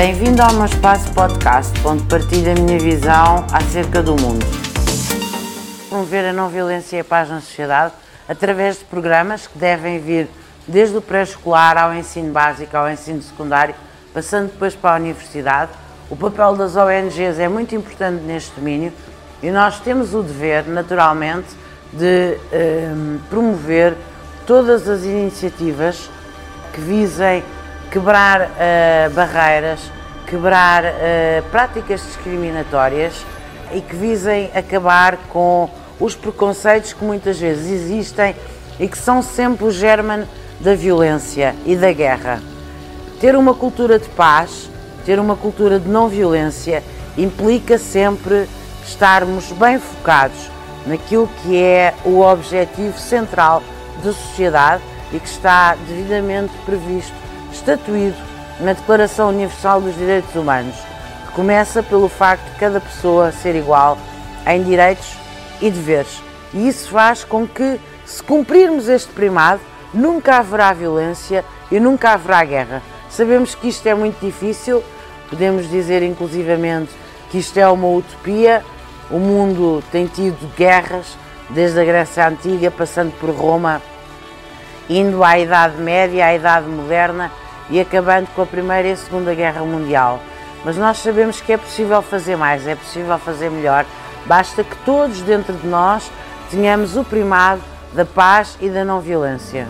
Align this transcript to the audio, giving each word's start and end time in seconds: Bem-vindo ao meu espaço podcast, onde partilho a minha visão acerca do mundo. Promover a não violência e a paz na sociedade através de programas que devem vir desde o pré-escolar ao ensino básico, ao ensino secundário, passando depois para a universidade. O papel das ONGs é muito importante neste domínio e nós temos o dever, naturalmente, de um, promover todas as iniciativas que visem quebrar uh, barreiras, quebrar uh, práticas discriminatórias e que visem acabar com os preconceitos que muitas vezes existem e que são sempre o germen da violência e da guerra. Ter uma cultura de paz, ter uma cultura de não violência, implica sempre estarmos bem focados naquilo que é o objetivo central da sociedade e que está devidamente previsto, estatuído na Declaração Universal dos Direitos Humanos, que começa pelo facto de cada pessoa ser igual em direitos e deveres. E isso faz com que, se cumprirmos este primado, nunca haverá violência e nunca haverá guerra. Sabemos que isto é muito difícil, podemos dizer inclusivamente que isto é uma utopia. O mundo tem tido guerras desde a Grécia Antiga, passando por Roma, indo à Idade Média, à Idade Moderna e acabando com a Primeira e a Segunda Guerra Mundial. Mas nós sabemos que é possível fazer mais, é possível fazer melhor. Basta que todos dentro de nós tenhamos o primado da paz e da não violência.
Bem-vindo 0.00 0.40
ao 0.40 0.54
meu 0.54 0.64
espaço 0.64 1.12
podcast, 1.12 1.78
onde 1.86 2.02
partilho 2.04 2.52
a 2.52 2.54
minha 2.54 2.78
visão 2.78 3.44
acerca 3.52 4.02
do 4.02 4.12
mundo. 4.12 4.46
Promover 5.90 6.24
a 6.24 6.32
não 6.32 6.48
violência 6.48 6.96
e 6.96 7.00
a 7.00 7.04
paz 7.04 7.28
na 7.28 7.42
sociedade 7.42 7.92
através 8.26 8.78
de 8.78 8.86
programas 8.86 9.46
que 9.46 9.58
devem 9.58 10.00
vir 10.00 10.26
desde 10.66 10.96
o 10.96 11.02
pré-escolar 11.02 11.76
ao 11.76 11.92
ensino 11.92 12.32
básico, 12.32 12.74
ao 12.74 12.90
ensino 12.90 13.20
secundário, 13.20 13.74
passando 14.14 14.50
depois 14.50 14.74
para 14.74 14.96
a 14.96 14.98
universidade. 14.98 15.70
O 16.08 16.16
papel 16.16 16.56
das 16.56 16.76
ONGs 16.76 17.38
é 17.38 17.46
muito 17.46 17.74
importante 17.74 18.22
neste 18.22 18.58
domínio 18.58 18.94
e 19.42 19.50
nós 19.50 19.80
temos 19.80 20.14
o 20.14 20.22
dever, 20.22 20.66
naturalmente, 20.66 21.48
de 21.92 22.38
um, 22.90 23.18
promover 23.28 23.94
todas 24.46 24.88
as 24.88 25.04
iniciativas 25.04 26.08
que 26.72 26.80
visem 26.80 27.44
quebrar 27.90 28.42
uh, 28.42 29.10
barreiras, 29.12 29.80
quebrar 30.26 30.84
uh, 30.84 31.42
práticas 31.50 32.02
discriminatórias 32.02 33.26
e 33.72 33.80
que 33.80 33.96
visem 33.96 34.50
acabar 34.54 35.16
com 35.28 35.68
os 35.98 36.14
preconceitos 36.14 36.92
que 36.92 37.04
muitas 37.04 37.38
vezes 37.38 37.70
existem 37.70 38.34
e 38.78 38.88
que 38.88 38.96
são 38.96 39.22
sempre 39.22 39.64
o 39.64 39.70
germen 39.70 40.24
da 40.60 40.74
violência 40.74 41.54
e 41.66 41.76
da 41.76 41.92
guerra. 41.92 42.40
Ter 43.20 43.36
uma 43.36 43.54
cultura 43.54 43.98
de 43.98 44.08
paz, 44.10 44.70
ter 45.04 45.18
uma 45.18 45.36
cultura 45.36 45.78
de 45.78 45.88
não 45.88 46.08
violência, 46.08 46.82
implica 47.18 47.76
sempre 47.76 48.48
estarmos 48.84 49.52
bem 49.52 49.78
focados 49.78 50.50
naquilo 50.86 51.28
que 51.42 51.62
é 51.62 51.94
o 52.04 52.20
objetivo 52.20 52.98
central 52.98 53.62
da 54.02 54.12
sociedade 54.12 54.82
e 55.12 55.18
que 55.18 55.28
está 55.28 55.74
devidamente 55.86 56.52
previsto, 56.64 57.12
estatuído 57.52 58.16
na 58.60 58.72
Declaração 58.72 59.30
Universal 59.30 59.80
dos 59.80 59.94
Direitos 59.96 60.34
Humanos, 60.34 60.76
que 61.26 61.32
começa 61.32 61.82
pelo 61.82 62.08
facto 62.08 62.44
de 62.52 62.58
cada 62.58 62.80
pessoa 62.80 63.32
ser 63.32 63.54
igual 63.54 63.96
em 64.46 64.62
direitos 64.62 65.16
e 65.60 65.70
deveres. 65.70 66.22
E 66.52 66.68
isso 66.68 66.90
faz 66.90 67.24
com 67.24 67.46
que, 67.46 67.80
se 68.04 68.22
cumprirmos 68.22 68.88
este 68.88 69.12
primado, 69.12 69.60
nunca 69.94 70.36
haverá 70.36 70.72
violência 70.72 71.44
e 71.70 71.78
nunca 71.78 72.12
haverá 72.12 72.44
guerra. 72.44 72.82
Sabemos 73.08 73.54
que 73.54 73.68
isto 73.68 73.86
é 73.86 73.94
muito 73.94 74.24
difícil, 74.24 74.82
podemos 75.28 75.68
dizer 75.70 76.02
inclusivamente 76.02 76.90
que 77.30 77.38
isto 77.38 77.56
é 77.58 77.68
uma 77.68 77.88
utopia. 77.88 78.64
O 79.10 79.18
mundo 79.18 79.82
tem 79.90 80.06
tido 80.06 80.38
guerras 80.56 81.16
desde 81.48 81.80
a 81.80 81.84
Grécia 81.84 82.28
Antiga, 82.28 82.70
passando 82.70 83.12
por 83.18 83.30
Roma, 83.30 83.82
indo 84.88 85.22
à 85.22 85.38
Idade 85.38 85.76
Média, 85.76 86.26
à 86.26 86.34
Idade 86.34 86.66
Moderna 86.66 87.30
e 87.68 87.80
acabando 87.80 88.28
com 88.34 88.42
a 88.42 88.46
Primeira 88.46 88.88
e 88.88 88.92
a 88.92 88.96
Segunda 88.96 89.34
Guerra 89.34 89.62
Mundial. 89.62 90.20
Mas 90.64 90.76
nós 90.76 90.98
sabemos 90.98 91.40
que 91.40 91.52
é 91.52 91.56
possível 91.56 92.02
fazer 92.02 92.36
mais, 92.36 92.66
é 92.66 92.74
possível 92.74 93.18
fazer 93.18 93.50
melhor. 93.50 93.84
Basta 94.26 94.62
que 94.62 94.76
todos 94.84 95.22
dentro 95.22 95.54
de 95.54 95.66
nós 95.66 96.10
tenhamos 96.50 96.96
o 96.96 97.04
primado 97.04 97.62
da 97.92 98.04
paz 98.04 98.56
e 98.60 98.68
da 98.68 98.84
não 98.84 99.00
violência. 99.00 99.66